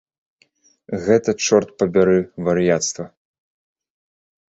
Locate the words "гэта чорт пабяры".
1.03-2.15